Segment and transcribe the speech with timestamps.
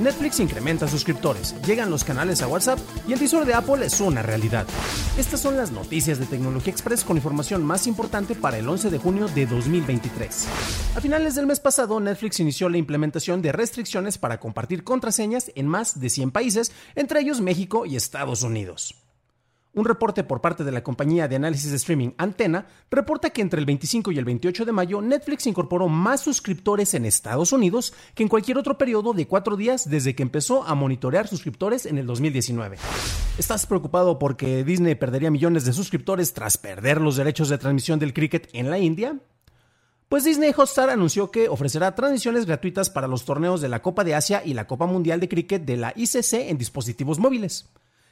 [0.00, 4.22] Netflix incrementa suscriptores, llegan los canales a WhatsApp y el visor de Apple es una
[4.22, 4.66] realidad.
[5.18, 8.98] Estas son las noticias de Tecnología Express con información más importante para el 11 de
[8.98, 10.46] junio de 2023.
[10.94, 15.66] A finales del mes pasado, Netflix inició la implementación de restricciones para compartir contraseñas en
[15.66, 19.07] más de 100 países, entre ellos México y Estados Unidos.
[19.74, 23.60] Un reporte por parte de la compañía de análisis de streaming Antena reporta que entre
[23.60, 28.22] el 25 y el 28 de mayo Netflix incorporó más suscriptores en Estados Unidos que
[28.22, 32.06] en cualquier otro periodo de cuatro días desde que empezó a monitorear suscriptores en el
[32.06, 32.78] 2019.
[33.38, 38.14] ¿Estás preocupado porque Disney perdería millones de suscriptores tras perder los derechos de transmisión del
[38.14, 39.18] cricket en la India?
[40.08, 44.14] Pues Disney Hotstar anunció que ofrecerá transmisiones gratuitas para los torneos de la Copa de
[44.14, 47.68] Asia y la Copa Mundial de Cricket de la ICC en dispositivos móviles.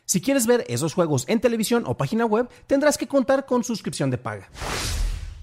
[0.06, 4.08] Si quieres ver esos juegos en televisión o página web, tendrás que contar con suscripción
[4.08, 4.48] de paga.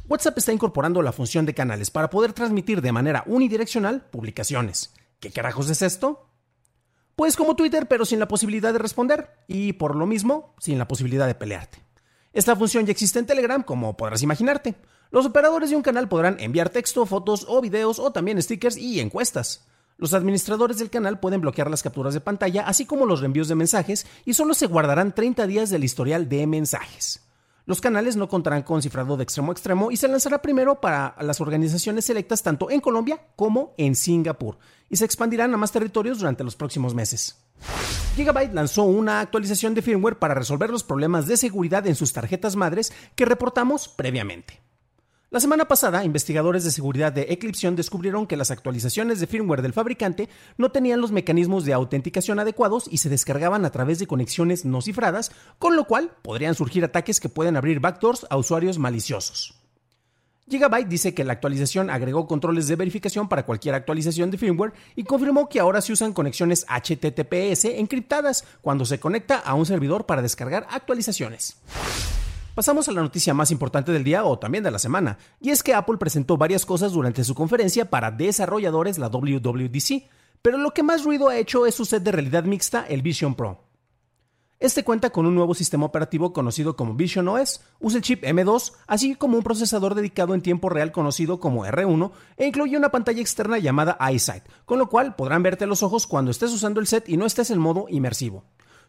[0.07, 4.93] WhatsApp está incorporando la función de canales para poder transmitir de manera unidireccional publicaciones.
[5.19, 6.29] ¿Qué carajos es esto?
[7.17, 10.87] Pues como Twitter, pero sin la posibilidad de responder y por lo mismo, sin la
[10.87, 11.79] posibilidad de pelearte.
[12.31, 14.75] Esta función ya existe en Telegram, como podrás imaginarte.
[15.11, 19.01] Los operadores de un canal podrán enviar texto, fotos o videos o también stickers y
[19.01, 19.65] encuestas.
[19.97, 23.55] Los administradores del canal pueden bloquear las capturas de pantalla, así como los reenvíos de
[23.55, 27.21] mensajes, y solo se guardarán 30 días del historial de mensajes.
[27.65, 31.15] Los canales no contarán con cifrado de extremo a extremo y se lanzará primero para
[31.21, 34.57] las organizaciones selectas tanto en Colombia como en Singapur,
[34.89, 37.37] y se expandirán a más territorios durante los próximos meses.
[38.15, 42.55] Gigabyte lanzó una actualización de firmware para resolver los problemas de seguridad en sus tarjetas
[42.55, 44.61] madres que reportamos previamente.
[45.33, 49.73] La semana pasada, investigadores de seguridad de Eclipsion descubrieron que las actualizaciones de firmware del
[49.73, 50.29] fabricante
[50.59, 54.79] no tenían los mecanismos de autenticación adecuados y se descargaban a través de conexiones no
[54.83, 59.55] cifradas, con lo cual podrían surgir ataques que pueden abrir backdoors a usuarios maliciosos.
[60.47, 65.03] Gigabyte dice que la actualización agregó controles de verificación para cualquier actualización de firmware y
[65.03, 70.21] confirmó que ahora se usan conexiones HTTPS encriptadas cuando se conecta a un servidor para
[70.21, 71.57] descargar actualizaciones.
[72.55, 75.63] Pasamos a la noticia más importante del día o también de la semana, y es
[75.63, 80.03] que Apple presentó varias cosas durante su conferencia para desarrolladores, la WWDC,
[80.43, 83.33] pero lo que más ruido ha hecho es su set de realidad mixta, el Vision
[83.33, 83.63] Pro.
[84.59, 88.73] Este cuenta con un nuevo sistema operativo conocido como Vision OS, usa el chip M2,
[88.85, 93.19] así como un procesador dedicado en tiempo real conocido como R1 e incluye una pantalla
[93.19, 97.09] externa llamada EyeSight, con lo cual podrán verte los ojos cuando estés usando el set
[97.09, 98.43] y no estés en modo inmersivo.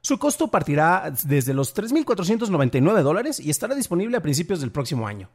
[0.04, 5.31] Su costo partirá desde los 3.499 dólares y estará disponible a principios del próximo año.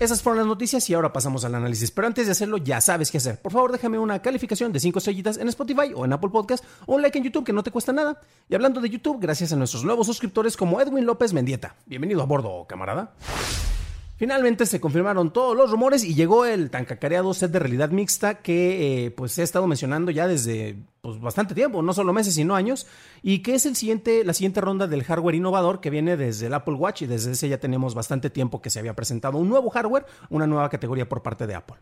[0.00, 1.90] Esas fueron las noticias y ahora pasamos al análisis.
[1.90, 3.42] Pero antes de hacerlo, ya sabes qué hacer.
[3.42, 6.94] Por favor, déjame una calificación de 5 estrellitas en Spotify o en Apple Podcast o
[6.94, 8.18] un like en YouTube que no te cuesta nada.
[8.48, 11.76] Y hablando de YouTube, gracias a nuestros nuevos suscriptores como Edwin López Mendieta.
[11.84, 13.12] Bienvenido a bordo, camarada.
[14.16, 18.36] Finalmente se confirmaron todos los rumores y llegó el tan cacareado set de realidad mixta
[18.36, 22.56] que eh, pues he estado mencionando ya desde pues, bastante tiempo, no solo meses sino
[22.56, 22.86] años,
[23.22, 26.54] y que es el siguiente, la siguiente ronda del hardware innovador que viene desde el
[26.54, 29.68] Apple Watch y desde ese ya tenemos bastante tiempo que se había presentado un nuevo
[29.68, 31.76] hardware, una nueva categoría por parte de Apple.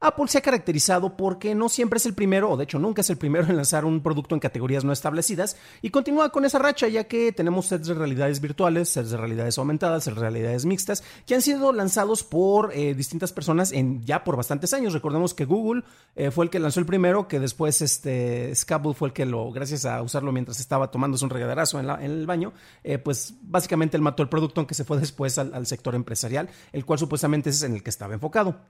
[0.00, 3.10] Apple se ha caracterizado porque no siempre es el primero, o de hecho nunca es
[3.10, 6.86] el primero en lanzar un producto en categorías no establecidas, y continúa con esa racha
[6.86, 11.02] ya que tenemos sets de realidades virtuales, sets de realidades aumentadas, sets de realidades mixtas,
[11.26, 14.92] que han sido lanzados por eh, distintas personas en, ya por bastantes años.
[14.92, 15.82] Recordemos que Google
[16.14, 19.50] eh, fue el que lanzó el primero, que después este, Scabble fue el que lo,
[19.50, 22.52] gracias a usarlo mientras estaba tomándose un regaderazo en, el baño,
[22.84, 26.48] eh, pues básicamente él mató el producto, aunque se fue después al, al sector empresarial,
[26.72, 28.60] el cual supuestamente es en el que estaba enfocado.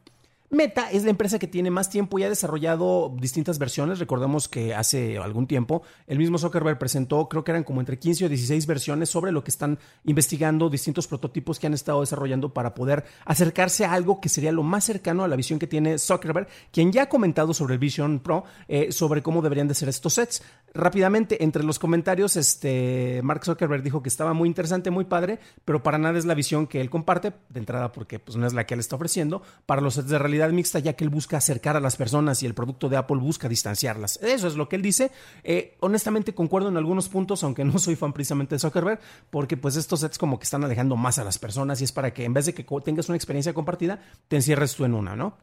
[0.50, 3.98] Meta es la empresa que tiene más tiempo y ha desarrollado distintas versiones.
[3.98, 8.24] Recordemos que hace algún tiempo el mismo Zuckerberg presentó, creo que eran como entre 15
[8.24, 12.74] o 16 versiones sobre lo que están investigando, distintos prototipos que han estado desarrollando para
[12.74, 16.48] poder acercarse a algo que sería lo más cercano a la visión que tiene Zuckerberg,
[16.72, 20.14] quien ya ha comentado sobre el Vision Pro, eh, sobre cómo deberían de ser estos
[20.14, 20.42] sets.
[20.78, 25.82] Rápidamente, entre los comentarios, este, Mark Zuckerberg dijo que estaba muy interesante, muy padre, pero
[25.82, 28.64] para nada es la visión que él comparte, de entrada porque pues, no es la
[28.64, 31.76] que él está ofreciendo, para los sets de realidad mixta, ya que él busca acercar
[31.76, 34.20] a las personas y el producto de Apple busca distanciarlas.
[34.22, 35.10] Eso es lo que él dice.
[35.42, 39.74] Eh, honestamente concuerdo en algunos puntos, aunque no soy fan precisamente de Zuckerberg, porque pues
[39.74, 42.34] estos sets como que están alejando más a las personas y es para que en
[42.34, 45.36] vez de que tengas una experiencia compartida, te encierres tú en una, ¿no?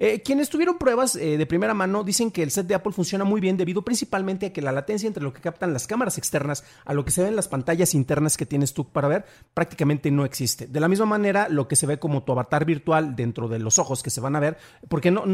[0.00, 3.24] Eh, quienes tuvieron pruebas eh, de primera mano dicen que el set de Apple funciona
[3.24, 6.62] muy bien debido principalmente a que la latencia entre lo que captan las cámaras externas
[6.84, 9.24] a lo que se ve en las pantallas internas que tienes tú para ver
[9.54, 10.68] prácticamente no existe.
[10.68, 13.80] De la misma manera, lo que se ve como tu avatar virtual dentro de los
[13.80, 14.56] ojos que se van a ver,
[14.88, 15.24] porque no,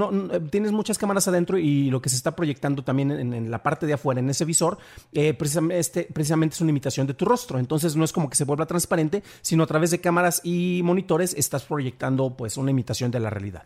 [0.51, 3.93] tienes muchas cámaras adentro y lo que se está proyectando también en, la parte de
[3.93, 4.79] afuera, en ese visor,
[5.13, 7.59] eh, precisamente, precisamente es una imitación de tu rostro.
[7.59, 11.35] Entonces no es como que se vuelva transparente, sino a través de cámaras y monitores
[11.35, 13.65] estás proyectando pues una imitación de la realidad.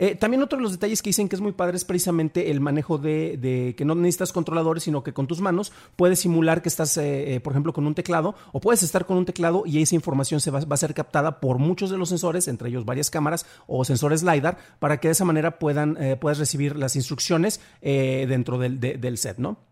[0.00, 2.60] Eh, también otro de los detalles que dicen que es muy padre es precisamente el
[2.60, 6.96] manejo de, que no necesitas controladores, sino que con tus manos puedes simular que estás,
[6.98, 9.96] eh, eh, por ejemplo, con un teclado o puedes estar con un teclado y esa
[9.96, 13.44] información se va, a ser captada por muchos de los sensores, entre ellos varias cámaras
[13.66, 18.78] o sensores LiDAR, para que de esa manera puedan, puedas recibir las instrucciones dentro del,
[18.78, 19.67] del set, ¿no?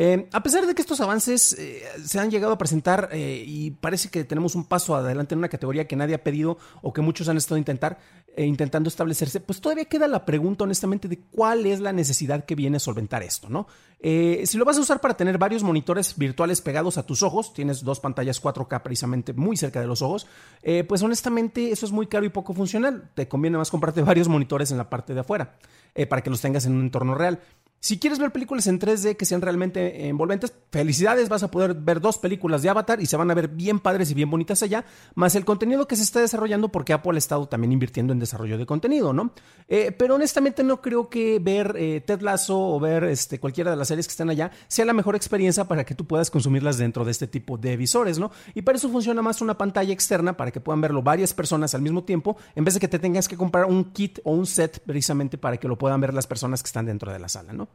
[0.00, 3.72] Eh, a pesar de que estos avances eh, se han llegado a presentar eh, y
[3.72, 7.00] parece que tenemos un paso adelante en una categoría que nadie ha pedido o que
[7.00, 7.98] muchos han estado intentar,
[8.36, 12.76] intentando establecerse, pues todavía queda la pregunta honestamente de cuál es la necesidad que viene
[12.76, 13.66] a solventar esto, ¿no?
[14.00, 17.82] si lo vas a usar para tener varios monitores virtuales pegados a tus ojos, tienes
[17.82, 20.28] dos pantallas 4K precisamente muy cerca de los ojos,
[20.86, 23.10] pues honestamente eso es muy caro y poco funcional.
[23.14, 25.56] Te conviene más comprarte varios monitores en la parte de afuera
[26.08, 27.40] para que los tengas en un entorno real.
[27.80, 32.00] Si quieres ver películas en 3D que sean realmente envolventes, felicidades, vas a poder ver
[32.00, 34.84] dos películas de Avatar y se van a ver bien padres y bien bonitas allá,
[35.14, 38.58] más el contenido que se está desarrollando porque Apple ha estado también invirtiendo en desarrollo
[38.58, 39.32] de contenido, ¿no?
[39.68, 43.76] Eh, pero honestamente no creo que ver eh, Ted Lasso o ver este, cualquiera de
[43.76, 47.04] las series que están allá sea la mejor experiencia para que tú puedas consumirlas dentro
[47.04, 48.32] de este tipo de visores, ¿no?
[48.54, 51.82] Y para eso funciona más una pantalla externa para que puedan verlo varias personas al
[51.82, 54.80] mismo tiempo, en vez de que te tengas que comprar un kit o un set
[54.80, 57.68] precisamente para que lo puedan ver las personas que están dentro de la sala, ¿no?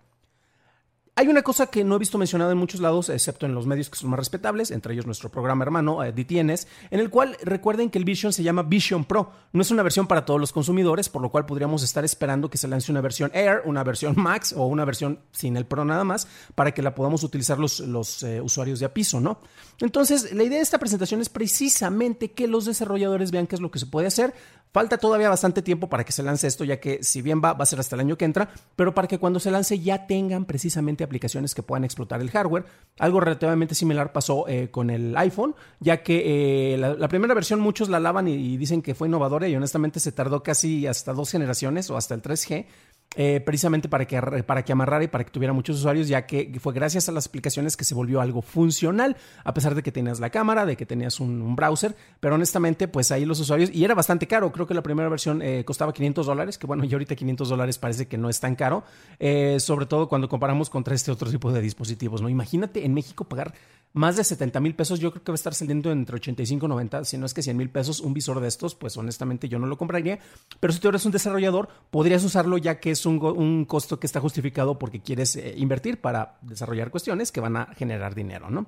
[1.16, 3.88] Hay una cosa que no he visto mencionada en muchos lados, excepto en los medios
[3.88, 7.92] que son más respetables, entre ellos nuestro programa hermano, eh, DTNS, en el cual recuerden
[7.92, 9.32] que el Vision se llama Vision Pro.
[9.52, 12.58] No es una versión para todos los consumidores, por lo cual podríamos estar esperando que
[12.58, 16.04] se lance una versión Air, una versión Max o una versión sin el Pro nada
[16.04, 19.38] más, para que la podamos utilizar los, eh, usuarios de a piso, ¿no?
[19.82, 23.70] Entonces, la idea de esta presentación es precisamente que los desarrolladores vean qué es lo
[23.70, 24.34] que se puede hacer,
[24.74, 27.62] Falta todavía bastante tiempo para que se lance esto, ya que si bien va, va
[27.62, 30.46] a ser hasta el año que entra, pero para que cuando se lance ya tengan
[30.46, 32.66] precisamente aplicaciones que puedan explotar el hardware.
[32.98, 37.88] Algo relativamente similar pasó eh, con el iPhone, ya que eh, la, primera versión muchos
[37.88, 41.92] la alaban y, dicen que fue innovadora y honestamente se tardó casi hasta dos generaciones
[41.92, 42.66] o hasta el 3G
[43.16, 46.52] eh, precisamente para que, para que amarrara y para que tuviera muchos usuarios, ya que
[46.60, 50.20] fue gracias a las aplicaciones que se volvió algo funcional, a pesar de que tenías
[50.20, 53.94] la cámara, de que tenías un, browser, pero honestamente, pues ahí los usuarios, y era
[53.94, 57.16] bastante caro, creo que la primera versión eh, costaba 500 dólares, que bueno, y ahorita
[57.16, 58.84] 500 dólares parece que no es tan caro,
[59.20, 62.30] eh, sobre todo cuando comparamos contra este otro tipo de dispositivos, ¿no?
[62.30, 63.54] Imagínate en México pagar
[63.94, 66.70] más de 70 mil pesos, yo creo que va a estar saliendo entre 85 y
[66.70, 69.60] 90, si no es que 100 mil pesos un visor de estos, pues honestamente yo
[69.60, 70.18] no lo compraría,
[70.60, 74.20] pero si tú eres un desarrollador, podrías usarlo ya que es un, costo que está
[74.20, 78.66] justificado porque quieres eh, invertir para desarrollar cuestiones que van a generar dinero, ¿no?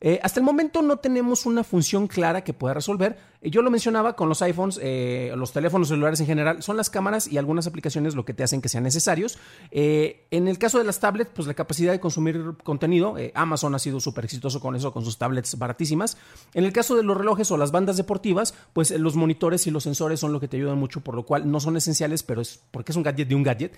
[0.00, 3.18] Eh, hasta el momento no tenemos una función clara que pueda resolver.
[3.40, 6.90] Eh, yo lo mencionaba con los iPhones, eh, los teléfonos celulares en general, son las
[6.90, 9.38] cámaras y algunas aplicaciones lo que te hacen que sean necesarios.
[9.70, 14.00] en el caso de las tablets, pues la capacidad de consumir contenido, Amazon ha sido
[14.00, 16.16] súper exitoso con eso, con sus tablets baratísimas.
[16.54, 19.84] En el caso de los relojes o las bandas deportivas, pues los monitores y los
[19.84, 22.60] sensores son lo que te ayudan mucho, por lo cual no son esenciales, pero es
[22.70, 23.76] porque es un gadget de un gadget,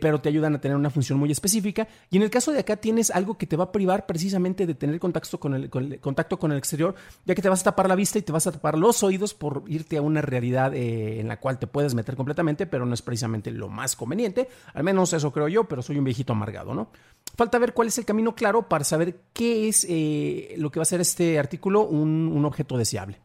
[0.00, 1.88] pero te ayudan a tener una función muy específica.
[2.10, 4.74] Y en el caso de acá tienes algo que te va a privar precisamente de
[4.74, 7.94] tener contacto con el contacto con el exterior, ya que te vas a tapar la
[7.94, 11.38] vista y te vas a tapar oídos por irte a una realidad eh, en la
[11.38, 14.48] cual te puedes meter completamente, pero no es precisamente lo más conveniente.
[14.74, 16.90] Al menos eso creo yo, pero soy un viejito amargado, ¿no?
[17.36, 20.82] Falta ver cuál es el camino claro para saber qué es eh, lo que va
[20.82, 23.20] a ser este artículo un, un objeto deseable.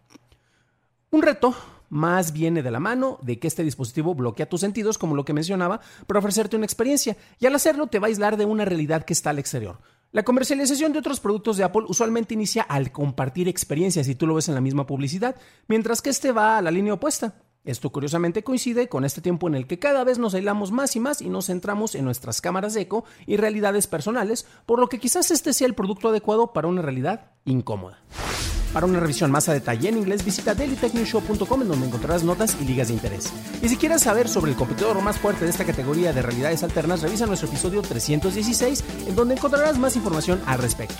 [1.11, 1.55] Un reto
[1.93, 5.33] más viene de la mano de que este dispositivo bloquea tus sentidos, como lo que
[5.33, 9.03] mencionaba, para ofrecerte una experiencia, y al hacerlo te va a aislar de una realidad
[9.05, 9.77] que está al exterior.
[10.13, 14.35] La comercialización de otros productos de Apple usualmente inicia al compartir experiencias y tú lo
[14.35, 15.35] ves en la misma publicidad,
[15.67, 17.41] mientras que este va a la línea opuesta.
[17.65, 20.99] Esto curiosamente coincide con este tiempo en el que cada vez nos aislamos más y
[20.99, 24.99] más y nos centramos en nuestras cámaras de eco y realidades personales, por lo que
[24.99, 28.03] quizás este sea el producto adecuado para una realidad incómoda.
[28.73, 32.65] Para una revisión más a detalle en inglés, visita dailytechnewshow.com en donde encontrarás notas y
[32.65, 33.31] ligas de interés.
[33.61, 37.01] Y si quieres saber sobre el competidor más fuerte de esta categoría de realidades alternas,
[37.01, 40.95] revisa nuestro episodio 316 en donde encontrarás más información al respecto.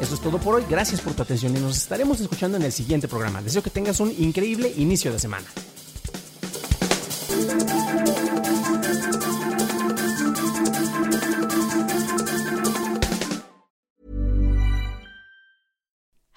[0.00, 2.72] Eso es todo por hoy, gracias por tu atención y nos estaremos escuchando en el
[2.72, 3.42] siguiente programa.
[3.42, 5.46] Deseo que tengas un increíble inicio de semana.